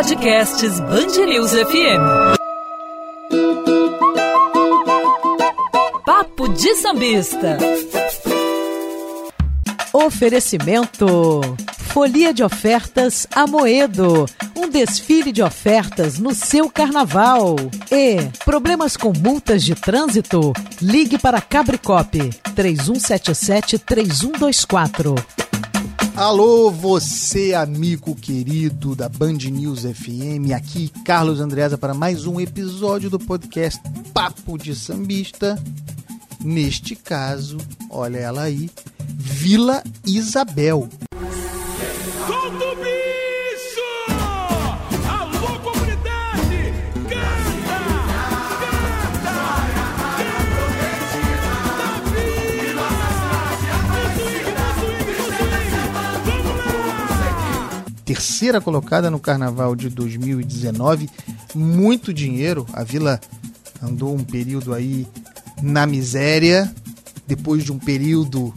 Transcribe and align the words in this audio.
Podcasts 0.00 0.80
Bangerils 0.80 1.52
FM. 1.52 2.02
Papo 6.06 6.48
de 6.48 6.74
Sambista. 6.76 7.58
Oferecimento. 9.92 11.42
Folia 11.92 12.32
de 12.32 12.42
ofertas 12.42 13.26
Amoedo. 13.30 14.24
Um 14.56 14.70
desfile 14.70 15.32
de 15.32 15.42
ofertas 15.42 16.18
no 16.18 16.34
seu 16.34 16.70
carnaval. 16.70 17.56
E 17.92 18.22
problemas 18.42 18.96
com 18.96 19.12
multas 19.12 19.62
de 19.62 19.74
trânsito? 19.74 20.54
Ligue 20.80 21.18
para 21.18 21.42
Cabricop 21.42 22.18
3177 22.54 23.78
3124. 23.78 25.14
Alô, 26.20 26.70
você 26.70 27.54
amigo 27.54 28.14
querido 28.14 28.94
da 28.94 29.08
Band 29.08 29.38
News 29.50 29.84
FM, 29.84 30.52
aqui 30.54 30.92
Carlos 31.02 31.40
Andreasa 31.40 31.78
para 31.78 31.94
mais 31.94 32.26
um 32.26 32.38
episódio 32.38 33.08
do 33.08 33.18
podcast 33.18 33.80
Papo 34.12 34.58
de 34.58 34.74
Sambista. 34.74 35.58
Neste 36.44 36.94
caso, 36.94 37.56
olha 37.88 38.18
ela 38.18 38.42
aí, 38.42 38.68
Vila 39.16 39.82
Isabel. 40.04 40.90
Terceira 58.20 58.60
colocada 58.60 59.10
no 59.10 59.18
carnaval 59.18 59.74
de 59.74 59.88
2019. 59.88 61.08
Muito 61.54 62.12
dinheiro. 62.12 62.66
A 62.74 62.84
vila 62.84 63.18
andou 63.82 64.14
um 64.14 64.22
período 64.22 64.74
aí 64.74 65.06
na 65.62 65.86
miséria, 65.86 66.70
depois 67.26 67.64
de 67.64 67.72
um 67.72 67.78
período 67.78 68.52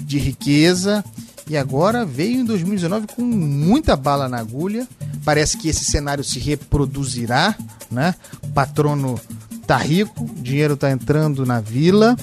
de 0.00 0.18
riqueza. 0.18 1.02
E 1.48 1.56
agora 1.56 2.04
veio 2.04 2.42
em 2.42 2.44
2019 2.44 3.06
com 3.16 3.22
muita 3.22 3.96
bala 3.96 4.28
na 4.28 4.40
agulha. 4.40 4.86
Parece 5.24 5.56
que 5.56 5.70
esse 5.70 5.86
cenário 5.86 6.22
se 6.22 6.38
reproduzirá, 6.38 7.56
né? 7.90 8.14
O 8.42 8.48
patrono 8.48 9.18
tá 9.66 9.78
rico, 9.78 10.28
dinheiro 10.36 10.76
tá 10.76 10.90
entrando 10.90 11.46
na 11.46 11.62
vila 11.62 12.14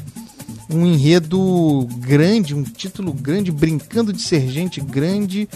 um 0.69 0.85
enredo 0.85 1.87
grande, 1.99 2.55
um 2.55 2.63
título 2.63 3.13
grande, 3.13 3.51
brincando 3.51 4.11
de 4.11 4.21
ser 4.21 4.47
gente 4.49 4.81
grande, 4.81 5.47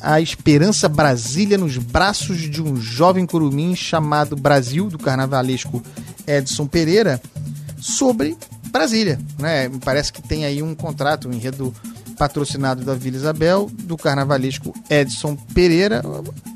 a 0.00 0.20
esperança 0.20 0.88
Brasília 0.88 1.58
nos 1.58 1.76
braços 1.78 2.38
de 2.38 2.62
um 2.62 2.76
jovem 2.76 3.26
curumim 3.26 3.74
chamado 3.74 4.36
Brasil, 4.36 4.88
do 4.88 4.98
carnavalesco 4.98 5.82
Edson 6.26 6.66
Pereira, 6.66 7.20
sobre 7.80 8.36
Brasília. 8.70 9.18
Né? 9.38 9.70
Parece 9.84 10.12
que 10.12 10.22
tem 10.22 10.44
aí 10.44 10.62
um 10.62 10.74
contrato, 10.74 11.28
um 11.28 11.32
enredo 11.32 11.74
patrocinado 12.16 12.84
da 12.84 12.94
Vila 12.94 13.16
Isabel, 13.16 13.70
do 13.84 13.96
carnavalesco 13.96 14.74
Edson 14.88 15.36
Pereira. 15.54 16.02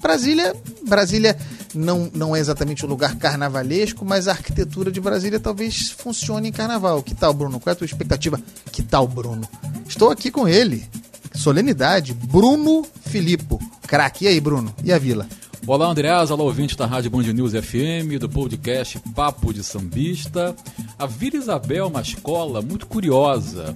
Brasília, 0.00 0.55
Brasília 0.86 1.36
não, 1.74 2.11
não 2.14 2.34
é 2.34 2.41
exatamente 2.41 2.84
um 2.84 2.88
lugar 2.88 3.16
carnavalesco, 3.16 4.05
mas 4.05 4.27
a 4.27 4.33
arquitetura 4.33 4.91
de 4.91 5.00
Brasília 5.00 5.38
talvez 5.38 5.91
funcione 5.91 6.48
em 6.48 6.52
carnaval. 6.52 7.02
Que 7.02 7.14
tal, 7.14 7.33
Bruno? 7.33 7.61
Qual 7.61 7.70
é 7.70 7.74
a 7.74 7.77
tua 7.77 7.84
expectativa? 7.84 8.41
Que 8.72 8.83
tal, 8.83 9.06
Bruno? 9.06 9.46
Estou 9.86 10.11
aqui 10.11 10.30
com 10.30 10.48
ele. 10.48 10.84
Solenidade, 11.41 12.12
Bruno 12.12 12.84
Filippo. 13.00 13.58
Craque. 13.86 14.27
E 14.27 14.28
aí, 14.28 14.38
Bruno? 14.38 14.74
E 14.84 14.92
a 14.92 14.98
vila? 14.98 15.27
Olá, 15.66 15.86
Andreas, 15.86 16.30
olá, 16.30 16.42
ouvinte 16.42 16.77
da 16.77 16.84
Rádio 16.84 17.10
Band 17.10 17.22
News 17.33 17.52
FM, 17.52 18.20
do 18.20 18.28
podcast 18.28 19.01
Papo 19.14 19.51
de 19.51 19.64
Sambista. 19.64 20.55
A 20.98 21.06
Vila 21.06 21.39
Isabel 21.39 21.86
é 21.86 21.89
uma 21.89 22.02
escola 22.02 22.61
muito 22.61 22.86
curiosa, 22.86 23.74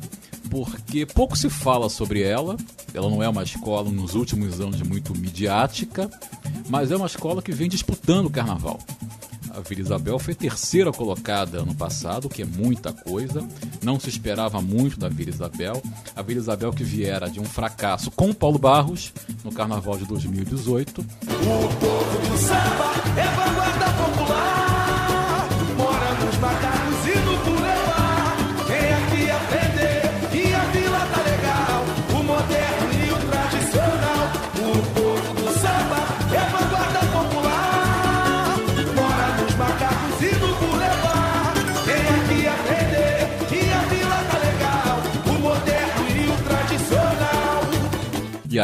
porque 0.51 1.07
pouco 1.07 1.39
se 1.39 1.49
fala 1.49 1.89
sobre 1.89 2.21
ela. 2.21 2.55
Ela 2.93 3.09
não 3.09 3.23
é 3.23 3.29
uma 3.31 3.43
escola, 3.43 3.91
nos 3.91 4.15
últimos 4.15 4.61
anos, 4.61 4.83
muito 4.83 5.17
midiática, 5.17 6.11
mas 6.69 6.91
é 6.91 6.97
uma 6.97 7.07
escola 7.07 7.41
que 7.41 7.53
vem 7.53 7.71
disputando 7.71 8.27
o 8.27 8.31
carnaval. 8.31 8.79
A 9.57 9.61
Vila 9.61 9.83
Isabel 9.83 10.19
foi 10.19 10.35
terceira 10.35 10.93
colocada 10.93 11.59
ano 11.59 11.75
passado, 11.75 12.29
que 12.29 12.43
é 12.43 12.45
muita 12.45 12.93
coisa. 12.93 13.47
Não 13.83 14.01
se 14.01 14.09
esperava 14.09 14.61
muito 14.61 14.99
da 14.99 15.09
Vila 15.09 15.31
Isabel. 15.31 15.81
A 16.17 16.23
Vila 16.23 16.41
Isabel 16.41 16.73
que 16.73 16.83
viera 16.83 17.31
de 17.31 17.39
um 17.39 17.45
fracasso 17.45 18.11
com 18.11 18.31
o 18.31 18.35
Paulo 18.35 18.59
Barros 18.59 19.13
no 19.45 19.53
Carnaval 19.53 19.97
de 19.97 20.07
2018. 20.07 21.01
O 21.01 21.05
povo 21.05 22.31
do 22.31 22.39
samba 22.39 22.95
é 23.21 23.64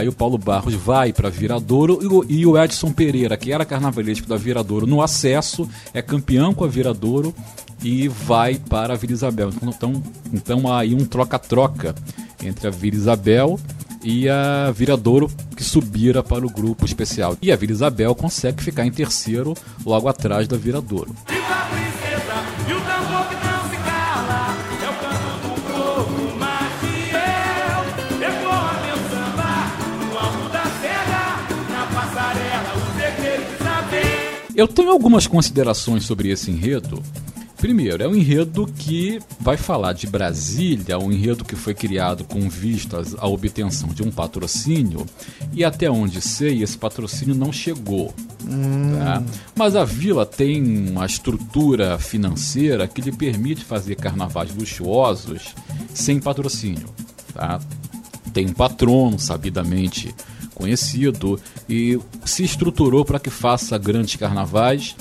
aí 0.00 0.08
o 0.08 0.12
Paulo 0.12 0.36
Barros 0.38 0.74
vai 0.74 1.12
para 1.12 1.28
Viradouro 1.30 2.26
e 2.28 2.44
o- 2.46 2.58
Edson 2.58 2.92
Pereira, 2.92 3.36
que 3.36 3.52
era 3.52 3.64
carnavalesco 3.64 4.26
da 4.28 4.36
Viradouro 4.36 4.86
no 4.86 5.00
acesso, 5.02 5.68
é 5.94 6.02
campeão 6.02 6.52
com 6.52 6.64
a 6.64 6.68
Viradouro 6.68 7.34
e 7.82 8.08
vai 8.08 8.56
para 8.56 8.94
a 8.94 8.96
Vila 8.96 9.12
Isabel. 9.12 9.50
Então, 9.62 10.02
então 10.32 10.70
há 10.72 10.80
aí 10.80 10.94
um 10.94 11.04
troca-troca 11.06 11.94
entre 12.42 12.66
a 12.68 12.70
Vila 12.70 12.96
Isabel 12.96 13.58
e 14.02 14.28
a 14.28 14.70
Viradouro 14.74 15.30
que 15.56 15.62
subira 15.64 16.22
para 16.22 16.46
o 16.46 16.50
grupo 16.50 16.84
especial. 16.84 17.36
E 17.40 17.52
a 17.52 17.56
Vila 17.56 17.72
Isabel 17.72 18.14
consegue 18.14 18.62
ficar 18.62 18.84
em 18.86 18.90
terceiro, 18.90 19.54
logo 19.84 20.08
atrás 20.08 20.46
da 20.48 20.56
Viradouro. 20.56 21.14
Viva 21.28 21.79
Eu 34.54 34.68
tenho 34.68 34.90
algumas 34.90 35.26
considerações 35.26 36.04
sobre 36.04 36.28
esse 36.30 36.50
enredo. 36.50 37.02
Primeiro, 37.56 38.02
é 38.02 38.08
um 38.08 38.14
enredo 38.14 38.66
que 38.66 39.18
vai 39.38 39.56
falar 39.56 39.92
de 39.92 40.06
Brasília, 40.06 40.98
um 40.98 41.12
enredo 41.12 41.44
que 41.44 41.54
foi 41.54 41.74
criado 41.74 42.24
com 42.24 42.48
vistas 42.48 43.14
à 43.18 43.26
obtenção 43.26 43.90
de 43.90 44.02
um 44.02 44.10
patrocínio, 44.10 45.04
e 45.52 45.62
até 45.62 45.90
onde 45.90 46.22
sei, 46.22 46.62
esse 46.62 46.78
patrocínio 46.78 47.34
não 47.34 47.52
chegou. 47.52 48.14
tá? 48.98 49.22
Mas 49.54 49.76
a 49.76 49.84
vila 49.84 50.24
tem 50.24 50.90
uma 50.90 51.04
estrutura 51.04 51.98
financeira 51.98 52.88
que 52.88 53.02
lhe 53.02 53.12
permite 53.12 53.62
fazer 53.62 53.96
carnavais 53.96 54.54
luxuosos 54.54 55.54
sem 55.92 56.18
patrocínio. 56.18 56.88
Tá? 57.34 57.60
tem 58.32 58.46
um 58.46 58.52
patrono 58.52 59.18
sabidamente 59.18 60.14
conhecido 60.60 61.40
e 61.68 61.98
se 62.24 62.44
estruturou 62.44 63.04
para 63.04 63.18
que 63.18 63.30
faça 63.30 63.78
grandes 63.78 64.16
carnavais 64.16 64.94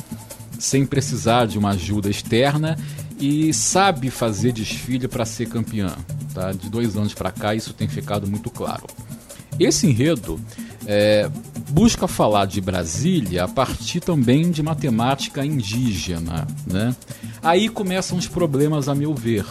sem 0.58 0.86
precisar 0.86 1.46
de 1.46 1.58
uma 1.58 1.72
ajuda 1.72 2.10
externa 2.10 2.78
e 3.20 3.54
sabe 3.54 4.10
fazer 4.10 4.54
desfile 4.54 5.08
para 5.08 5.26
ser 5.26 5.48
campeã. 5.48 5.96
Tá? 6.34 6.52
De 6.52 6.70
dois 6.70 6.96
anos 6.96 7.14
para 7.14 7.32
cá 7.32 7.54
isso 7.54 7.74
tem 7.74 7.88
ficado 7.88 8.26
muito 8.28 8.50
claro. 8.50 8.88
Esse 9.60 9.88
enredo 9.88 10.40
é, 10.86 11.30
busca 11.70 12.08
falar 12.08 12.46
de 12.46 12.62
Brasília 12.62 13.44
a 13.44 13.48
partir 13.48 14.00
também 14.00 14.52
de 14.52 14.64
matemática 14.64 15.46
indígena. 15.46 16.48
Né? 16.66 16.96
Aí 17.44 17.68
começam 17.68 18.18
os 18.18 18.28
problemas, 18.28 18.88
a 18.88 18.96
meu 18.96 19.14
ver. 19.14 19.46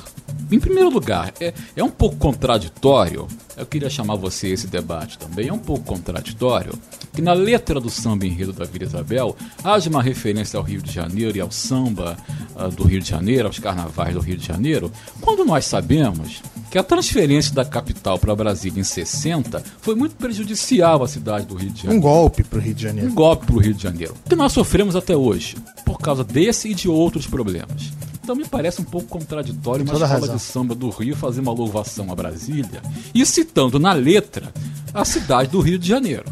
Em 0.51 0.59
primeiro 0.59 0.89
lugar, 0.89 1.33
é, 1.41 1.53
é 1.77 1.85
um 1.85 1.91
pouco 1.91 2.17
contraditório, 2.17 3.27
eu 3.57 3.67
queria 3.67 3.91
chamar 3.91 4.17
você 4.17 4.47
a 4.47 4.51
esse 4.51 4.67
debate 4.67 5.19
também, 5.19 5.49
é 5.49 5.53
um 5.53 5.59
pouco 5.59 5.85
contraditório 5.85 6.73
que 7.13 7.21
na 7.21 7.33
letra 7.33 7.81
do 7.81 7.91
samba 7.91 8.27
enredo 8.27 8.53
da 8.53 8.65
Vila 8.65 8.85
Isabel 8.85 9.37
haja 9.65 9.91
uma 9.91 10.03
referência 10.03 10.57
ao 10.57 10.63
Rio 10.63 10.81
de 10.81 10.93
Janeiro 10.93 11.37
e 11.37 11.41
ao 11.41 11.51
samba 11.51 12.17
ah, 12.55 12.69
do 12.69 12.85
Rio 12.85 13.01
de 13.01 13.09
Janeiro, 13.09 13.49
aos 13.49 13.59
carnavais 13.59 14.15
do 14.15 14.21
Rio 14.21 14.37
de 14.37 14.47
Janeiro, 14.47 14.91
quando 15.21 15.45
nós 15.45 15.65
sabemos 15.65 16.41
que 16.71 16.79
a 16.79 16.83
transferência 16.83 17.55
da 17.55 17.65
capital 17.65 18.19
para 18.19 18.35
Brasília 18.37 18.81
em 18.81 18.85
60 18.85 19.63
foi 19.81 19.95
muito 19.95 20.17
prejudicial 20.17 21.03
à 21.03 21.09
cidade 21.09 21.47
do 21.47 21.55
Rio 21.55 21.71
de 21.71 21.81
Um 21.81 21.83
Janeiro. 21.85 22.03
golpe 22.03 22.45
pro 22.45 22.61
Rio 22.61 22.75
de 22.75 22.83
Janeiro. 22.83 23.11
Um 23.11 23.15
golpe 23.15 23.47
para 23.47 23.57
o 23.57 23.59
Rio 23.59 23.75
de 23.75 23.83
Janeiro. 23.83 24.15
Que 24.29 24.37
nós 24.37 24.53
sofremos 24.53 24.95
até 24.95 25.17
hoje, 25.17 25.57
por 25.85 25.99
causa 25.99 26.23
desse 26.23 26.69
e 26.71 26.75
de 26.75 26.89
outros 26.89 27.27
problemas. 27.27 27.91
Então 28.29 28.37
me 28.37 28.45
parece 28.45 28.83
um 28.83 28.85
pouco 28.85 29.07
contraditório 29.07 29.83
uma 29.83 29.95
escola 29.95 30.07
razão. 30.07 30.37
de 30.37 30.43
samba 30.43 30.75
do 30.75 30.91
Rio 30.91 31.17
fazer 31.17 31.41
uma 31.41 31.51
louvação 31.51 32.13
a 32.13 32.15
Brasília 32.15 32.83
e 33.15 33.25
citando 33.25 33.79
na 33.79 33.95
letra 33.95 34.53
a 34.93 35.03
cidade 35.03 35.49
do 35.49 35.63
Rio 35.63 35.79
de 35.79 35.89
Janeiro. 35.89 36.27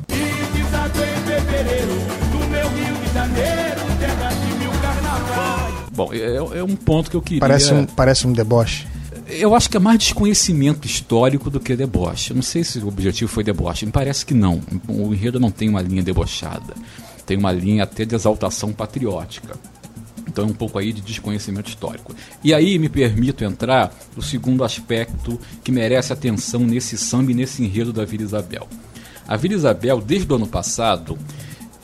Bom, 5.91 6.13
é, 6.13 6.59
é 6.59 6.63
um 6.63 6.77
ponto 6.77 7.11
que 7.11 7.17
eu 7.17 7.23
queria. 7.23 7.41
Parece 7.41 7.73
um, 7.73 7.87
parece 7.87 8.27
um 8.27 8.33
deboche. 8.35 8.87
Eu 9.27 9.55
acho 9.55 9.71
que 9.71 9.79
é 9.79 9.81
mais 9.81 9.99
desconhecimento 9.99 10.87
histórico 10.87 11.49
do 11.49 11.59
que 11.59 11.75
deboche. 11.75 12.33
Eu 12.33 12.35
não 12.35 12.43
sei 12.43 12.63
se 12.63 12.79
o 12.79 12.89
objetivo 12.89 13.33
foi 13.33 13.43
deboche. 13.43 13.87
Me 13.87 13.93
parece 13.93 14.27
que 14.27 14.35
não. 14.35 14.61
O 14.87 15.15
enredo 15.15 15.41
não 15.41 15.51
tem 15.51 15.67
uma 15.71 15.81
linha 15.81 16.03
debochada. 16.03 16.75
Tem 17.25 17.39
uma 17.39 17.53
linha 17.53 17.85
até 17.85 18.05
de 18.05 18.15
exaltação 18.15 18.71
patriótica. 18.71 19.57
Então 20.37 20.45
é 20.45 20.51
um 20.51 20.55
pouco 20.55 20.79
aí 20.79 20.93
de 20.93 21.01
desconhecimento 21.01 21.71
histórico. 21.71 22.15
E 22.45 22.53
aí 22.53 22.79
me 22.79 22.91
permito 22.91 23.43
entrar 23.43 23.91
no 24.15 24.23
segundo 24.23 24.65
aspecto 24.65 25.41
que 25.65 25.73
merece 25.73 26.13
atenção 26.13 26.61
nesse 26.61 26.99
samba 26.99 27.31
e 27.31 27.35
nesse 27.35 27.65
enredo 27.65 27.91
da 27.91 28.05
Vila 28.05 28.25
Isabel. 28.25 28.69
A 29.27 29.35
Vila 29.35 29.55
Isabel, 29.55 29.99
desde 29.99 30.31
o 30.31 30.37
ano 30.37 30.47
passado, 30.47 31.17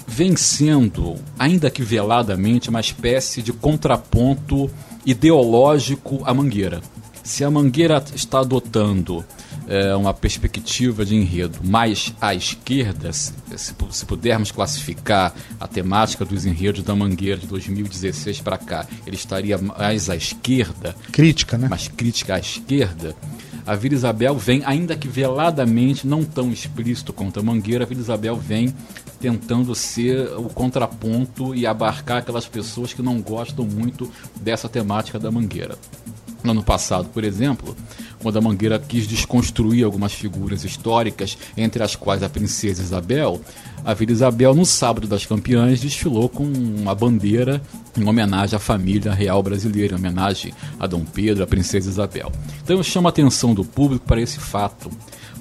vem 0.07 0.37
sendo, 0.37 1.15
ainda 1.39 1.71
que 1.71 1.83
veladamente, 1.83 2.69
uma 2.69 2.81
espécie 2.81 3.41
de 3.41 3.55
contraponto 3.55 4.71
ideológico 5.07 6.21
à 6.27 6.35
Mangueira. 6.35 6.83
Se 7.25 7.45
a 7.45 7.51
Mangueira 7.51 8.05
está 8.15 8.41
adotando 8.41 9.25
é, 9.69 9.95
uma 9.95 10.13
perspectiva 10.13 11.05
de 11.05 11.15
enredo 11.15 11.59
mais 11.63 12.13
à 12.21 12.35
esquerda, 12.35 13.13
se, 13.13 13.33
se, 13.57 14.07
pudermos 14.07 14.51
classificar 14.51 15.35
a 15.61 15.69
temática 15.69 16.25
dos 16.25 16.45
enredos 16.45 16.83
da 16.83 16.95
Mangueira 16.95 17.39
de 17.39 17.47
2016 17.47 18.41
para 18.41 18.59
cá, 18.59 18.87
ele 19.07 19.17
estaria 19.17 19.59
mais 19.59 20.11
à 20.11 20.17
esquerda. 20.17 20.95
Crítica, 21.11 21.57
né? 21.57 21.69
Mais 21.69 21.89
crítica 21.89 22.35
à 22.35 22.39
esquerda. 22.39 23.15
A 23.65 23.77
Vila 23.77 23.95
Isabel 23.95 24.37
vem, 24.37 24.63
ainda 24.65 24.97
que 24.97 25.07
veladamente, 25.07 26.07
não 26.07 26.25
tão 26.25 26.51
explícito 26.51 27.13
quanto 27.13 27.39
a 27.39 27.43
Mangueira, 27.43 27.85
a 27.85 27.87
Vila 27.87 28.01
Isabel 28.01 28.37
vem 28.37 28.75
tentando 29.21 29.73
ser 29.73 30.33
o 30.37 30.45
contraponto 30.45 31.55
e 31.55 31.65
abarcar 31.65 32.19
aquelas 32.19 32.49
pessoas 32.49 32.93
que 32.93 33.01
não 33.01 33.21
gostam 33.21 33.65
muito 33.65 34.11
dessa 34.41 34.69
temática 34.69 35.17
da 35.17 35.31
Mangueira. 35.31 35.79
No 36.43 36.51
ano 36.51 36.63
passado, 36.65 37.09
por 37.11 37.23
exemplo, 37.23 37.77
quando 38.23 38.39
a 38.39 38.41
Mangueira 38.41 38.79
quis 38.79 39.07
desconstruir 39.07 39.85
algumas 39.85 40.13
figuras 40.13 40.65
históricas, 40.65 41.37
entre 41.57 41.83
as 41.83 41.97
quais 41.97 42.23
a 42.23 42.29
princesa 42.29 42.83
Isabel, 42.83 43.41
a 43.85 43.93
Vila 43.93 44.13
Isabel, 44.13 44.55
no 44.55 44.65
sábado 44.65 45.09
das 45.09 45.27
campeãs, 45.27 45.81
desfilou 45.81 46.29
com 46.29 46.45
uma 46.45 46.95
bandeira 46.95 47.61
em 47.99 48.09
homenagem 48.09 48.57
à 48.57 48.61
família 48.61 49.13
real 49.13 49.43
brasileira, 49.43 49.95
em 49.95 49.99
homenagem 49.99 50.55
a 50.79 50.87
Dom 50.87 51.05
Pedro, 51.05 51.43
a 51.43 51.47
princesa 51.47 51.91
Isabel. 51.91 52.31
Então 52.63 52.77
eu 52.77 52.85
chamo 52.85 53.09
a 53.09 53.11
atenção 53.11 53.53
do 53.53 53.65
público 53.65 54.07
para 54.07 54.21
esse 54.21 54.39
fato 54.39 54.89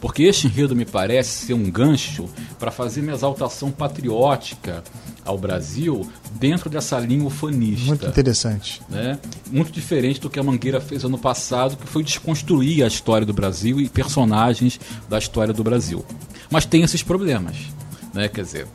porque 0.01 0.24
este 0.24 0.48
enredo 0.48 0.75
me 0.75 0.83
parece 0.83 1.45
ser 1.45 1.53
um 1.53 1.69
gancho 1.69 2.27
para 2.59 2.71
fazer 2.71 3.01
uma 3.01 3.13
exaltação 3.13 3.71
patriótica 3.71 4.83
ao 5.24 5.38
Brasil 5.38 6.09
dentro 6.33 6.71
dessa 6.71 7.00
linha 7.00 7.24
ufanista. 7.24 7.86
Muito 7.86 8.07
interessante. 8.07 8.81
Né? 8.89 9.19
Muito 9.51 9.71
diferente 9.71 10.19
do 10.19 10.27
que 10.27 10.39
a 10.39 10.44
Mangueira 10.44 10.81
fez 10.81 11.06
ano 11.06 11.19
passado, 11.19 11.77
que 11.77 11.88
foi 11.88 12.03
desconstruir 12.03 12.83
a 12.83 12.88
história 12.88 13.25
do 13.25 13.31
Brasil 13.31 13.80
e 13.80 13.88
personagens 13.88 14.80
da 15.07 15.19
história 15.19 15.53
do 15.53 15.63
Brasil. 15.63 16.03
Mas 16.50 16.65
tem 16.65 16.81
esses 16.81 17.03
problemas. 17.03 17.56
Né? 18.12 18.27
Quer 18.27 18.42
dizer, 18.42 18.68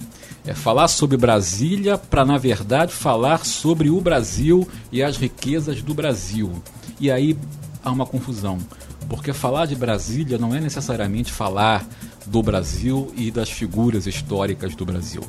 é 0.46 0.54
falar 0.54 0.86
sobre 0.86 1.16
Brasília 1.16 1.98
para, 1.98 2.24
na 2.24 2.38
verdade, 2.38 2.92
falar 2.92 3.44
sobre 3.44 3.90
o 3.90 4.00
Brasil 4.00 4.66
e 4.92 5.02
as 5.02 5.16
riquezas 5.16 5.82
do 5.82 5.92
Brasil. 5.92 6.52
E 7.00 7.10
aí 7.10 7.36
há 7.84 7.90
uma 7.90 8.06
confusão. 8.06 8.58
Porque 9.08 9.32
falar 9.32 9.66
de 9.66 9.76
Brasília 9.76 10.38
não 10.38 10.54
é 10.54 10.60
necessariamente 10.60 11.32
falar 11.32 11.86
do 12.26 12.42
Brasil 12.42 13.12
e 13.16 13.30
das 13.30 13.50
figuras 13.50 14.06
históricas 14.06 14.74
do 14.74 14.84
Brasil. 14.84 15.22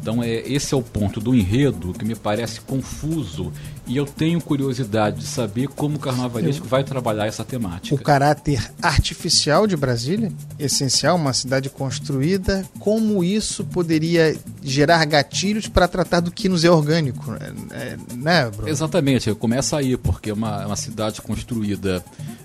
Então 0.00 0.22
é, 0.22 0.30
esse 0.46 0.72
é 0.72 0.76
o 0.76 0.82
ponto 0.82 1.20
do 1.20 1.34
enredo 1.34 1.92
que 1.92 2.04
me 2.04 2.14
parece 2.14 2.60
confuso 2.60 3.52
e 3.90 3.96
eu 3.96 4.06
tenho 4.06 4.40
curiosidade 4.40 5.18
de 5.18 5.26
saber 5.26 5.66
como 5.66 5.96
o 5.96 5.98
carnavalesco 5.98 6.64
vai 6.68 6.84
trabalhar 6.84 7.26
essa 7.26 7.44
temática. 7.44 7.92
O 7.92 7.98
caráter 7.98 8.70
artificial 8.80 9.66
de 9.66 9.76
Brasília, 9.76 10.30
essencial, 10.60 11.16
uma 11.16 11.32
cidade 11.32 11.68
construída, 11.68 12.64
como 12.78 13.24
isso 13.24 13.64
poderia 13.64 14.38
gerar 14.62 15.04
gatilhos 15.06 15.66
para 15.66 15.88
tratar 15.88 16.20
do 16.20 16.30
que 16.30 16.48
nos 16.48 16.64
é 16.64 16.70
orgânico, 16.70 17.34
é, 17.72 17.96
né, 18.14 18.48
Bruno? 18.48 18.68
Exatamente, 18.68 19.34
começa 19.34 19.78
aí, 19.78 19.96
porque 19.96 20.30
é 20.30 20.34
uma, 20.34 20.66
uma 20.66 20.76
cidade 20.76 21.20
construída 21.20 22.04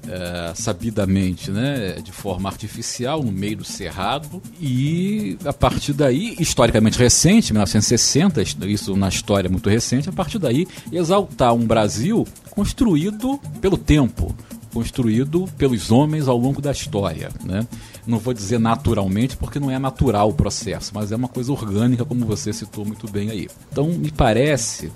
é, 0.10 0.52
sabidamente, 0.56 1.52
né, 1.52 1.98
de 2.04 2.12
forma 2.12 2.50
artificial, 2.50 3.22
no 3.22 3.32
meio 3.32 3.58
do 3.58 3.64
cerrado, 3.64 4.42
e 4.60 5.38
a 5.46 5.54
partir 5.54 5.94
daí, 5.94 6.36
historicamente 6.40 6.98
recente, 6.98 7.54
1960, 7.54 8.42
isso 8.66 8.98
na 8.98 9.10
história 9.10 9.48
muito 9.48 9.70
recente, 9.70 10.10
a 10.10 10.12
partir 10.12 10.40
daí 10.40 10.68
exaltar 10.92 11.35
um 11.54 11.66
Brasil 11.66 12.26
construído 12.50 13.40
pelo 13.60 13.78
tempo, 13.78 14.34
construído 14.74 15.48
pelos 15.58 15.92
homens 15.92 16.28
ao 16.28 16.38
longo 16.38 16.62
da 16.62 16.72
história. 16.72 17.30
Né? 17.44 17.68
Não 18.06 18.20
vou 18.20 18.34
dizer 18.34 18.60
naturalmente, 18.60 19.38
porque 19.38 19.60
não 19.60 19.72
é 19.72 19.80
natural 19.80 20.30
o 20.30 20.34
processo, 20.34 20.92
mas 20.94 21.12
é 21.12 21.16
uma 21.16 21.28
coisa 21.28 21.52
orgânica, 21.52 22.06
como 22.06 22.26
você 22.26 22.52
citou 22.52 22.86
muito 22.86 23.10
bem 23.10 23.30
aí. 23.30 23.48
Então, 23.72 23.88
me 23.90 24.12
parece 24.12 24.92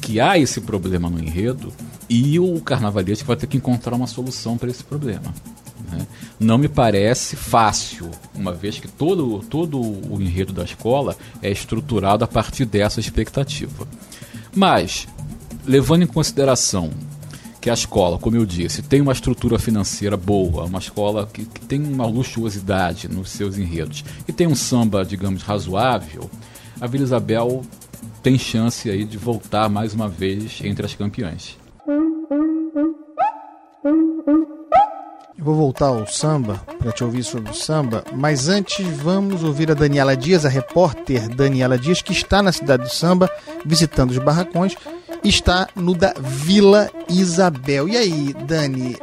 que 0.00 0.20
há 0.20 0.38
esse 0.38 0.60
problema 0.60 1.08
no 1.08 1.18
enredo 1.18 1.72
e 2.08 2.38
o 2.38 2.60
carnavalesco 2.60 3.26
vai 3.26 3.36
ter 3.36 3.46
que 3.46 3.56
encontrar 3.56 3.94
uma 3.94 4.06
solução 4.06 4.58
para 4.58 4.70
esse 4.70 4.84
problema. 4.84 5.34
Né? 5.90 6.06
Não 6.38 6.58
me 6.58 6.68
parece 6.68 7.34
fácil, 7.36 8.10
uma 8.34 8.52
vez 8.52 8.78
que 8.78 8.88
todo, 8.88 9.40
todo 9.40 9.80
o 9.80 10.20
enredo 10.20 10.52
da 10.52 10.64
escola 10.64 11.16
é 11.42 11.50
estruturado 11.50 12.24
a 12.24 12.28
partir 12.28 12.64
dessa 12.64 13.00
expectativa. 13.00 13.86
Mas, 14.54 15.08
levando 15.66 16.02
em 16.02 16.06
consideração 16.06 16.90
que 17.60 17.68
a 17.68 17.74
escola, 17.74 18.18
como 18.18 18.36
eu 18.36 18.46
disse, 18.46 18.82
tem 18.82 19.00
uma 19.00 19.12
estrutura 19.12 19.58
financeira 19.58 20.16
boa, 20.16 20.64
uma 20.64 20.78
escola 20.78 21.28
que, 21.30 21.44
que 21.44 21.60
tem 21.60 21.82
uma 21.82 22.06
luxuosidade 22.06 23.06
nos 23.06 23.30
seus 23.30 23.58
enredos 23.58 24.02
e 24.26 24.32
tem 24.32 24.46
um 24.46 24.54
samba, 24.54 25.04
digamos, 25.04 25.42
razoável, 25.42 26.30
a 26.80 26.86
Vila 26.86 27.04
Isabel 27.04 27.62
tem 28.22 28.38
chance 28.38 28.88
aí 28.88 29.04
de 29.04 29.18
voltar 29.18 29.68
mais 29.68 29.92
uma 29.92 30.08
vez 30.08 30.60
entre 30.64 30.86
as 30.86 30.94
campeãs. 30.94 31.58
Eu 35.36 35.44
vou 35.44 35.54
voltar 35.54 35.86
ao 35.86 36.06
samba 36.06 36.62
para 36.78 36.92
te 36.92 37.02
ouvir 37.02 37.24
sobre 37.24 37.50
o 37.50 37.54
samba, 37.54 38.04
mas 38.14 38.48
antes 38.48 38.86
vamos 38.98 39.42
ouvir 39.42 39.70
a 39.70 39.74
Daniela 39.74 40.14
Dias, 40.14 40.44
a 40.44 40.50
repórter 40.50 41.28
Daniela 41.34 41.78
Dias, 41.78 42.02
que 42.02 42.12
está 42.12 42.42
na 42.42 42.52
cidade 42.52 42.82
do 42.82 42.90
samba 42.90 43.30
visitando 43.64 44.10
os 44.10 44.18
barracões, 44.18 44.76
está 45.24 45.68
no 45.74 45.94
da 45.94 46.14
Vila 46.18 46.90
Isabel. 47.08 47.88
E 47.88 47.96
aí, 47.96 48.34
Dani, 48.46 48.96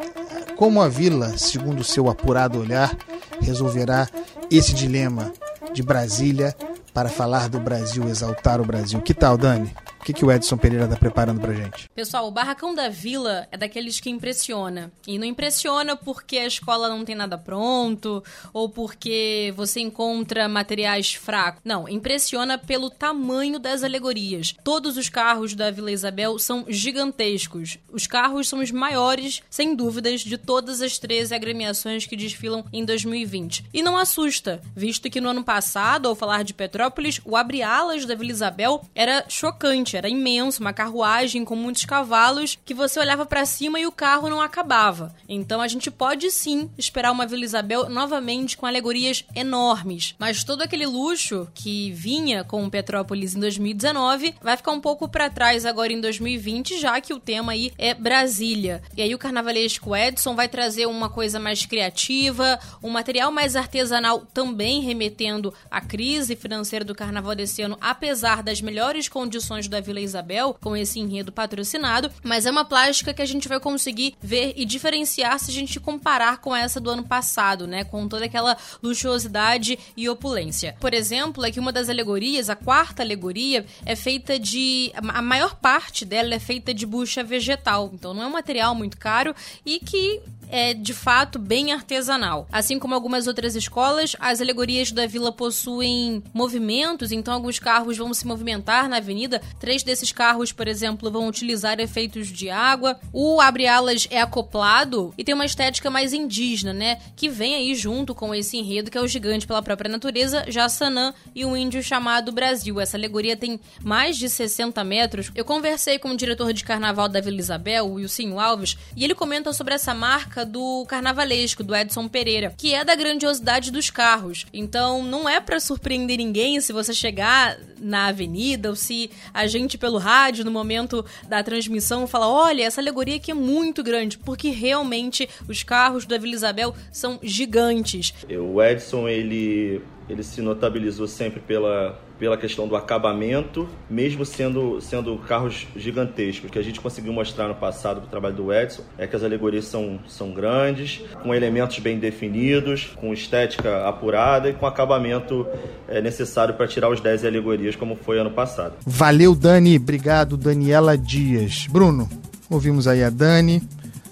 como 0.56 0.82
a 0.82 0.88
vila, 0.88 1.38
segundo 1.38 1.82
o 1.82 1.84
seu 1.84 2.10
apurado 2.10 2.60
olhar, 2.60 2.96
resolverá 3.42 4.08
esse 4.50 4.74
dilema 4.74 5.32
de 5.74 5.84
Brasília 5.84 6.56
para 6.94 7.10
falar 7.10 7.48
do 7.48 7.60
Brasil, 7.60 8.08
exaltar 8.10 8.60
o 8.60 8.66
Brasil. 8.66 9.00
Que 9.02 9.14
tal, 9.14 9.38
Dani? 9.38 9.72
Que, 10.08 10.14
que 10.14 10.24
o 10.24 10.32
Edson 10.32 10.56
Pereira 10.56 10.86
está 10.86 10.96
preparando 10.96 11.42
pra 11.42 11.54
gente? 11.54 11.90
Pessoal, 11.94 12.30
o 12.30 12.32
Barracão 12.32 12.74
da 12.74 12.88
Vila 12.88 13.46
é 13.52 13.58
daqueles 13.58 14.00
que 14.00 14.10
impressiona. 14.10 14.90
E 15.06 15.20
não 15.20 15.26
impressiona 15.26 15.98
porque 15.98 16.38
a 16.38 16.48
escola 16.48 16.88
não 16.88 17.04
tem 17.04 17.14
nada 17.14 17.38
pronto 17.38 18.24
ou 18.54 18.70
porque 18.70 19.54
você 19.58 19.82
encontra 19.82 20.48
materiais 20.48 21.14
fracos. 21.14 21.60
Não, 21.66 21.90
impressiona 21.90 22.58
pelo 22.58 22.90
tamanho 22.90 23.60
das 23.60 23.84
alegorias. 23.84 24.56
Todos 24.64 24.96
os 24.96 25.10
carros 25.10 25.54
da 25.54 25.72
Vila 25.72 25.92
Isabel 25.92 26.40
são 26.40 26.64
gigantescos. 26.70 27.78
Os 27.92 28.08
carros 28.08 28.48
são 28.48 28.60
os 28.60 28.72
maiores, 28.72 29.42
sem 29.50 29.76
dúvidas, 29.76 30.22
de 30.22 30.38
todas 30.38 30.82
as 30.82 30.98
13 30.98 31.36
agremiações 31.36 32.06
que 32.06 32.16
desfilam 32.16 32.64
em 32.72 32.86
2020. 32.86 33.66
E 33.74 33.82
não 33.82 33.98
assusta, 33.98 34.62
visto 34.74 35.10
que 35.10 35.20
no 35.20 35.28
ano 35.28 35.44
passado, 35.44 36.08
ao 36.08 36.16
falar 36.16 36.46
de 36.46 36.54
Petrópolis, 36.54 37.20
o 37.26 37.36
abre-alas 37.36 38.06
da 38.06 38.16
Vila 38.16 38.32
Isabel 38.32 38.86
era 38.96 39.26
chocante 39.28 39.97
era 39.98 40.10
imenso, 40.10 40.62
uma 40.62 40.74
carruagem 40.74 41.44
com 41.44 41.56
muitos 41.56 41.86
cavalos 41.86 42.58
que 42.64 42.74
você 42.74 43.00
olhava 43.00 43.26
para 43.26 43.46
cima 43.46 43.80
e 43.80 43.86
o 43.86 43.92
carro 43.92 44.30
não 44.30 44.42
acabava. 44.42 45.16
Então 45.28 45.62
a 45.62 45.68
gente 45.68 45.90
pode 45.90 46.30
sim 46.32 46.70
esperar 46.78 47.12
uma 47.12 47.26
Vila 47.26 47.44
Isabel 47.44 47.90
novamente 47.90 48.58
com 48.58 48.66
alegorias 48.66 49.26
enormes, 49.36 50.16
mas 50.20 50.44
todo 50.44 50.62
aquele 50.62 50.86
luxo 50.86 51.48
que 51.54 51.92
vinha 51.92 52.44
com 52.44 52.70
Petrópolis 52.70 53.36
em 53.36 53.40
2019 53.40 54.36
vai 54.42 54.58
ficar 54.58 54.72
um 54.72 54.82
pouco 54.82 55.08
para 55.08 55.30
trás 55.30 55.66
agora 55.66 55.92
em 55.92 56.00
2020, 56.00 56.80
já 56.80 57.00
que 57.02 57.14
o 57.14 57.20
tema 57.20 57.52
aí 57.52 57.72
é 57.78 57.94
Brasília. 57.94 58.82
E 58.96 59.02
aí 59.02 59.14
o 59.14 59.18
carnavalesco 59.18 59.96
Edson 59.96 60.36
vai 60.36 60.48
trazer 60.48 60.86
uma 60.86 61.10
coisa 61.10 61.40
mais 61.40 61.66
criativa, 61.66 62.60
um 62.82 62.90
material 62.90 63.32
mais 63.32 63.56
artesanal 63.56 64.26
também 64.34 64.82
remetendo 64.82 65.54
à 65.70 65.82
crise 65.82 66.36
financeira 66.36 66.86
do 66.86 66.96
carnaval 66.96 67.36
desse 67.36 67.62
ano, 67.62 67.78
apesar 67.82 68.44
das 68.44 68.62
melhores 68.62 69.08
condições 69.08 69.68
da 69.68 69.80
Vila 69.88 70.00
Isabel 70.00 70.56
com 70.62 70.76
esse 70.76 71.00
enredo 71.00 71.32
patrocinado, 71.32 72.12
mas 72.24 72.46
é 72.46 72.52
uma 72.52 72.66
plástica 72.66 73.14
que 73.14 73.22
a 73.22 73.26
gente 73.26 73.48
vai 73.48 73.60
conseguir 73.60 74.16
ver 74.22 74.54
e 74.56 74.66
diferenciar 74.66 75.40
se 75.40 75.50
a 75.50 75.54
gente 75.54 75.80
comparar 75.80 76.38
com 76.40 76.56
essa 76.56 76.80
do 76.80 76.90
ano 76.90 77.04
passado, 77.04 77.66
né? 77.66 77.84
Com 77.84 78.08
toda 78.08 78.26
aquela 78.26 78.58
luxuosidade 78.84 79.80
e 79.96 80.10
opulência. 80.10 80.76
Por 80.80 80.94
exemplo, 80.94 81.46
é 81.46 81.52
que 81.52 81.60
uma 81.60 81.72
das 81.72 81.90
alegorias, 81.90 82.50
a 82.50 82.56
quarta 82.56 83.02
alegoria, 83.02 83.66
é 83.86 83.96
feita 83.96 84.38
de. 84.38 84.92
A 84.96 85.22
maior 85.22 85.56
parte 85.56 86.06
dela 86.06 86.34
é 86.34 86.40
feita 86.40 86.74
de 86.74 86.86
bucha 86.86 87.24
vegetal. 87.24 87.90
Então 87.94 88.14
não 88.14 88.24
é 88.24 88.28
um 88.28 88.32
material 88.32 88.76
muito 88.76 88.98
caro 88.98 89.34
e 89.66 89.80
que 89.80 90.22
é 90.50 90.74
de 90.74 90.94
fato 90.94 91.40
bem 91.40 91.72
artesanal. 91.72 92.48
Assim 92.52 92.80
como 92.80 92.94
algumas 92.94 93.28
outras 93.28 93.56
escolas, 93.56 94.16
as 94.20 94.42
alegorias 94.42 94.92
da 94.92 95.06
vila 95.06 95.32
possuem 95.32 96.24
movimentos, 96.34 97.12
então 97.12 97.34
alguns 97.34 97.60
carros 97.60 97.98
vão 97.98 98.14
se 98.14 98.26
movimentar 98.26 98.90
na 98.90 98.98
avenida. 98.98 99.42
Três 99.60 99.84
desses 99.84 100.12
carros, 100.12 100.52
por 100.52 100.68
exemplo, 100.68 101.12
vão 101.12 101.28
utilizar 101.28 101.80
efeitos 101.80 102.28
de 102.28 102.50
água. 102.50 103.00
O 103.12 103.40
abre-alas 103.42 104.08
é 104.10 104.22
acoplado 104.22 105.14
e 105.18 105.24
tem 105.24 105.36
uma 105.36 105.46
estética 105.46 105.90
mais 105.90 106.14
indígena, 106.14 106.74
né? 106.74 107.00
Que 107.16 107.30
vem 107.30 107.56
aí 107.56 107.76
junto 107.76 108.16
com 108.16 108.34
esse 108.34 108.58
enredo 108.58 108.92
que 108.92 108.98
é 108.98 109.02
o 109.02 109.08
gigante 109.08 109.48
pela 109.48 109.62
própria 109.62 109.90
natureza, 109.90 110.46
Jassanã 110.48 111.14
e 111.36 111.46
o 111.46 111.56
índio 111.56 111.82
chamado 111.84 112.32
Brasil. 112.32 112.80
Essa 112.80 112.98
alegoria 112.98 113.36
tem 113.36 113.60
mais 113.84 114.18
de 114.18 114.30
60 114.30 114.84
metros. 114.84 115.32
Eu 115.36 115.46
conversei 115.46 116.00
com 116.00 116.10
o 116.10 116.18
diretor 116.18 116.54
de 116.54 116.64
carnaval 116.64 117.08
da 117.08 117.22
Vila 117.22 117.38
Isabel, 117.38 117.86
o 117.86 117.94
Wilson 117.94 118.40
Alves, 118.40 118.78
e 118.96 119.04
ele 119.04 119.16
comenta 119.16 119.54
sobre 119.54 119.74
essa 119.74 119.94
marca 119.94 120.37
marca 120.38 120.46
do 120.46 120.86
carnavalesco, 120.88 121.64
do 121.64 121.76
Edson 121.76 122.08
Pereira, 122.08 122.54
que 122.56 122.74
é 122.74 122.86
da 122.86 122.94
grandiosidade 122.96 123.72
dos 123.72 123.90
carros. 123.90 124.46
Então, 124.54 125.02
não 125.02 125.28
é 125.28 125.40
para 125.40 125.60
surpreender 125.60 126.18
ninguém 126.18 126.60
se 126.62 126.72
você 126.72 126.94
chegar 126.94 127.58
na 127.80 128.08
avenida 128.08 128.70
ou 128.70 128.76
se 128.76 129.10
a 129.34 129.48
gente 129.48 129.78
pelo 129.78 129.98
rádio 129.98 130.46
no 130.46 130.52
momento 130.52 131.04
da 131.28 131.42
transmissão 131.42 132.06
fala: 132.06 132.28
"Olha, 132.28 132.64
essa 132.64 132.82
alegoria 132.82 133.16
aqui 133.16 133.32
é 133.32 133.34
muito 133.34 133.82
grande", 133.82 134.18
porque 134.18 134.50
realmente 134.50 135.28
os 135.48 135.64
carros 135.64 136.06
da 136.06 136.18
Vila 136.18 136.36
Isabel 136.36 136.76
são 136.92 137.20
gigantes. 137.24 138.14
O 138.30 138.62
Edson 138.62 139.08
ele 139.08 139.82
ele 140.10 140.24
se 140.24 140.42
notabilizou 140.42 141.06
sempre 141.06 141.42
pela 141.42 142.00
pela 142.20 142.38
questão 142.38 142.68
do 142.68 142.76
acabamento, 142.76 143.68
mesmo 143.90 144.26
sendo, 144.26 144.82
sendo 144.82 145.18
carros 145.18 145.68
gigantescos. 145.76 146.50
O 146.50 146.52
que 146.52 146.60
a 146.60 146.64
gente 146.64 146.80
conseguiu 146.80 147.14
mostrar 147.14 147.48
no 147.48 147.56
passado 147.56 148.02
do 148.02 148.08
trabalho 148.08 148.36
do 148.36 148.54
Edson 148.54 148.82
é 148.98 149.06
que 149.06 149.16
as 149.16 149.24
alegorias 149.24 149.66
são, 149.66 150.00
são 150.08 150.32
grandes, 150.32 151.02
com 151.22 151.34
elementos 151.34 151.80
bem 151.80 152.00
definidos, 152.00 152.92
com 152.96 153.14
estética 153.14 153.88
apurada 153.88 154.50
e 154.50 154.54
com 154.54 154.66
acabamento 154.66 155.46
é, 155.88 156.02
necessário 156.02 156.56
para 156.56 156.68
tirar 156.68 156.90
os 156.90 157.00
10 157.00 157.26
alegorias, 157.26 157.76
como 157.76 157.96
foi 157.96 158.20
ano 158.20 158.32
passado. 158.32 158.76
Valeu, 158.86 159.36
Dani. 159.36 159.78
Obrigado, 159.78 160.38
Daniela 160.38 160.98
Dias. 160.98 161.68
Bruno, 161.70 162.10
ouvimos 162.50 162.88
aí 162.88 163.04
a 163.04 163.10
Dani. 163.10 163.62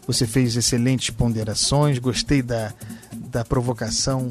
Você 0.07 0.27
fez 0.27 0.55
excelentes 0.55 1.09
ponderações. 1.09 1.97
Gostei 1.97 2.41
da, 2.41 2.71
da 3.29 3.43
provocação 3.43 4.29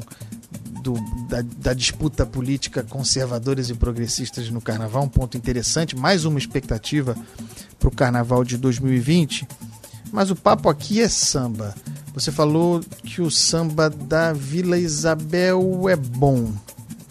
do, 0.85 0.93
da, 1.27 1.41
da, 1.41 1.73
disputa 1.73 2.27
política 2.27 2.83
conservadores 2.83 3.71
e 3.71 3.73
progressistas 3.73 4.51
no 4.51 4.61
carnaval, 4.61 5.03
um 5.03 5.09
ponto 5.09 5.35
interessante, 5.35 5.95
mais 5.95 6.25
uma 6.25 6.37
expectativa 6.37 7.17
para 7.79 7.89
o 7.89 7.91
carnaval 7.91 8.43
de 8.43 8.55
2020. 8.55 9.47
Mas 10.11 10.29
o 10.29 10.35
papo 10.35 10.69
aqui 10.69 11.01
é 11.01 11.09
samba. 11.09 11.73
Você 12.13 12.31
falou 12.31 12.81
que 13.03 13.19
o 13.19 13.31
samba 13.31 13.89
da 13.89 14.31
Vila 14.31 14.77
Isabel 14.77 15.89
é 15.89 15.95
bom, 15.95 16.53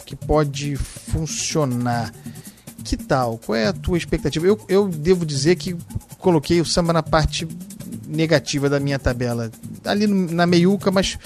que 0.05 0.15
pode 0.15 0.77
funcionar. 0.77 2.13
Que 2.85 2.95
tal? 2.95 3.37
Qual 3.39 3.57
é 3.57 3.67
a 3.67 3.73
tua 3.73 3.97
expectativa? 3.97 4.47
Eu, 4.47 4.57
eu 4.69 4.87
devo 4.87 5.25
dizer 5.25 5.57
que 5.57 5.75
coloquei 6.17 6.61
o 6.61 6.65
samba 6.65 6.93
na 6.93 7.03
parte 7.03 7.45
negativa 8.07 8.69
da 8.69 8.79
minha 8.79 8.97
tabela. 8.97 9.51
Ali 9.83 10.07
na 10.07 10.45
meiuca, 10.47 10.91
mas 10.91 11.17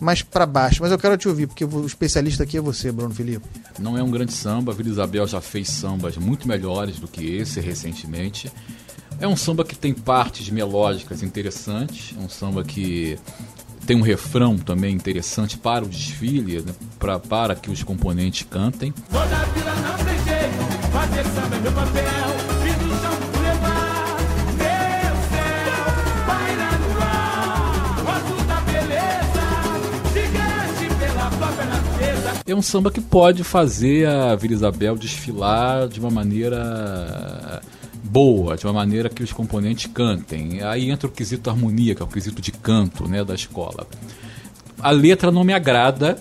mais 0.00 0.22
para 0.22 0.46
baixo. 0.46 0.82
Mas 0.82 0.92
eu 0.92 0.98
quero 0.98 1.16
te 1.16 1.28
ouvir, 1.28 1.46
porque 1.46 1.64
o 1.64 1.86
especialista 1.86 2.42
aqui 2.42 2.56
é 2.56 2.60
você, 2.60 2.92
Bruno 2.92 3.14
Felipe. 3.14 3.46
Não 3.78 3.96
é 3.96 4.02
um 4.02 4.10
grande 4.10 4.32
samba. 4.32 4.72
A 4.72 4.74
Vila 4.74 4.88
Isabel 4.90 5.26
já 5.26 5.40
fez 5.40 5.68
sambas 5.68 6.16
muito 6.16 6.46
melhores 6.46 6.98
do 6.98 7.08
que 7.08 7.36
esse 7.36 7.60
recentemente. 7.60 8.50
É 9.20 9.26
um 9.26 9.36
samba 9.36 9.64
que 9.64 9.76
tem 9.76 9.92
partes 9.92 10.48
melódicas 10.50 11.22
interessantes. 11.22 12.14
É 12.16 12.20
um 12.20 12.28
samba 12.28 12.62
que 12.62 13.18
tem 13.86 13.96
um 13.96 14.02
refrão 14.02 14.58
também 14.58 14.94
interessante 14.94 15.56
para 15.56 15.84
o 15.84 15.88
desfile, 15.88 16.60
né, 16.60 16.74
pra, 16.98 17.18
para 17.18 17.54
que 17.54 17.70
os 17.70 17.82
componentes 17.82 18.46
cantem. 18.48 18.92
Vou 19.08 19.26
da 19.26 19.44
vila, 19.44 19.74
não 19.76 19.96
tem 20.04 20.24
jeito, 20.24 20.92
fazer 20.92 21.24
samba 21.24 21.56
é 21.56 21.60
meu 21.60 21.72
papel. 21.72 22.37
É 32.52 32.54
um 32.54 32.62
samba 32.62 32.90
que 32.90 33.00
pode 33.00 33.44
fazer 33.44 34.08
a 34.08 34.34
Vila 34.34 34.54
Isabel 34.54 34.96
desfilar 34.96 35.88
de 35.88 36.00
uma 36.00 36.10
maneira 36.10 37.60
boa, 38.02 38.56
de 38.56 38.64
uma 38.64 38.72
maneira 38.72 39.08
que 39.08 39.22
os 39.22 39.32
componentes 39.32 39.90
cantem. 39.92 40.62
Aí 40.62 40.90
entra 40.90 41.06
o 41.06 41.12
quesito 41.12 41.50
harmonia, 41.50 41.94
que 41.94 42.02
é 42.02 42.04
o 42.04 42.08
quesito 42.08 42.40
de 42.40 42.52
canto 42.52 43.06
né, 43.06 43.22
da 43.24 43.34
escola. 43.34 43.86
A 44.80 44.90
letra 44.90 45.30
não 45.30 45.44
me 45.44 45.52
agrada, 45.52 46.18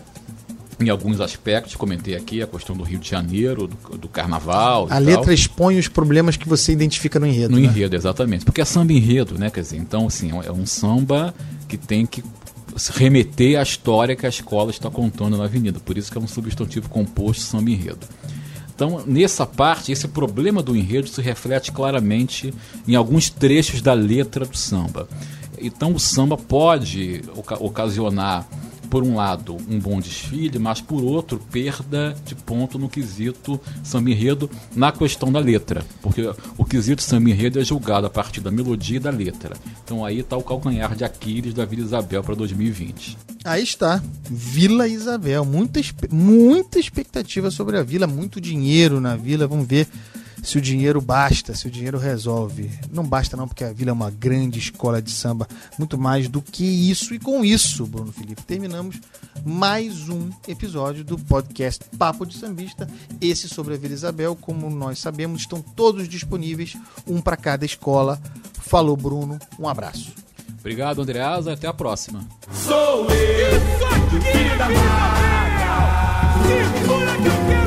em 0.79 0.89
alguns 0.89 1.21
aspectos, 1.21 1.75
comentei 1.75 2.15
aqui 2.15 2.41
a 2.41 2.47
questão 2.47 2.75
do 2.75 2.83
Rio 2.83 2.99
de 2.99 3.09
Janeiro, 3.09 3.67
do, 3.67 3.97
do 3.97 4.07
carnaval. 4.07 4.87
A 4.89 4.99
letra 4.99 5.25
tal. 5.25 5.33
expõe 5.33 5.79
os 5.79 5.87
problemas 5.87 6.35
que 6.37 6.47
você 6.47 6.71
identifica 6.71 7.19
no 7.19 7.25
enredo. 7.25 7.51
No 7.51 7.59
né? 7.59 7.65
enredo, 7.65 7.95
exatamente. 7.95 8.45
Porque 8.45 8.61
é 8.61 8.65
samba 8.65 8.93
enredo, 8.93 9.39
né? 9.39 9.49
Quer 9.49 9.61
dizer, 9.61 9.77
então, 9.77 10.07
assim, 10.07 10.29
é 10.43 10.51
um 10.51 10.65
samba 10.65 11.33
que 11.67 11.77
tem 11.77 12.05
que 12.05 12.23
remeter 12.93 13.59
à 13.59 13.63
história 13.63 14.15
que 14.15 14.25
a 14.25 14.29
escola 14.29 14.71
está 14.71 14.89
contando 14.89 15.37
na 15.37 15.45
avenida. 15.45 15.79
Por 15.79 15.97
isso 15.97 16.11
que 16.11 16.17
é 16.17 16.21
um 16.21 16.27
substantivo 16.27 16.89
composto 16.89 17.43
samba 17.43 17.71
enredo. 17.71 18.07
Então, 18.73 19.03
nessa 19.07 19.45
parte, 19.45 19.91
esse 19.91 20.07
problema 20.07 20.61
do 20.61 20.75
enredo 20.75 21.07
se 21.07 21.19
reflete 21.19 21.71
claramente 21.71 22.53
em 22.87 22.93
alguns 22.93 23.29
trechos 23.29 23.81
da 23.81 23.93
letra 23.93 24.45
do 24.45 24.55
samba. 24.55 25.09
Então, 25.59 25.93
o 25.93 25.99
samba 25.99 26.37
pode 26.37 27.23
ocasionar 27.59 28.47
por 28.89 29.03
um 29.03 29.15
lado, 29.15 29.57
um 29.69 29.79
bom 29.79 29.99
desfile, 29.99 30.57
mas 30.59 30.81
por 30.81 31.03
outro, 31.03 31.39
perda 31.51 32.15
de 32.25 32.35
ponto 32.35 32.79
no 32.79 32.89
quesito 32.89 33.59
samba 33.83 34.11
enredo 34.11 34.49
na 34.75 34.91
questão 34.91 35.31
da 35.31 35.39
letra. 35.39 35.85
Porque 36.01 36.29
o 36.57 36.65
quesito 36.65 37.01
samba 37.01 37.29
enredo 37.29 37.59
é 37.59 37.63
julgado 37.63 38.07
a 38.07 38.09
partir 38.09 38.41
da 38.41 38.51
melodia 38.51 38.97
e 38.97 38.99
da 38.99 39.09
letra. 39.09 39.55
Então 39.83 40.05
aí 40.05 40.19
está 40.19 40.37
o 40.37 40.43
calcanhar 40.43 40.95
de 40.95 41.03
Aquiles 41.03 41.53
da 41.53 41.65
Vila 41.65 41.83
Isabel 41.83 42.23
para 42.23 42.35
2020. 42.35 43.17
Aí 43.43 43.63
está, 43.63 44.01
Vila 44.29 44.87
Isabel. 44.87 45.45
Muita, 45.45 45.79
muita 46.11 46.79
expectativa 46.79 47.49
sobre 47.51 47.77
a 47.77 47.83
vila, 47.83 48.07
muito 48.07 48.41
dinheiro 48.41 48.99
na 48.99 49.15
vila. 49.15 49.47
Vamos 49.47 49.67
ver 49.67 49.87
se 50.43 50.57
o 50.57 50.61
dinheiro 50.61 51.01
basta, 51.01 51.55
se 51.55 51.67
o 51.67 51.71
dinheiro 51.71 51.97
resolve. 51.97 52.69
Não 52.91 53.03
basta 53.03 53.35
não, 53.35 53.47
porque 53.47 53.63
a 53.63 53.73
Vila 53.73 53.91
é 53.91 53.93
uma 53.93 54.11
grande 54.11 54.59
escola 54.59 55.01
de 55.01 55.11
samba, 55.11 55.47
muito 55.77 55.97
mais 55.97 56.27
do 56.27 56.41
que 56.41 56.63
isso. 56.63 57.13
E 57.13 57.19
com 57.19 57.43
isso, 57.43 57.85
Bruno 57.85 58.11
Felipe, 58.11 58.41
terminamos 58.43 58.99
mais 59.45 60.09
um 60.09 60.29
episódio 60.47 61.03
do 61.03 61.17
podcast 61.17 61.83
Papo 61.97 62.25
de 62.25 62.37
Sambista. 62.37 62.87
Esse 63.19 63.47
sobre 63.47 63.73
a 63.73 63.77
Vila 63.77 63.93
Isabel, 63.93 64.35
como 64.35 64.69
nós 64.69 64.99
sabemos, 64.99 65.41
estão 65.41 65.61
todos 65.61 66.07
disponíveis, 66.07 66.77
um 67.05 67.21
para 67.21 67.37
cada 67.37 67.65
escola. 67.65 68.21
Falou, 68.53 68.95
Bruno. 68.95 69.39
Um 69.59 69.67
abraço. 69.67 70.11
Obrigado, 70.59 71.01
Andreasa. 71.01 71.53
Até 71.53 71.67
a 71.67 71.73
próxima. 71.73 72.25
Sou 72.51 73.05
eu, 73.09 73.61
filho 74.21 74.57
da 74.57 74.67
Segura 76.47 77.15
que 77.17 77.27
eu 77.27 77.31
quero 77.31 77.61
ver! 77.61 77.66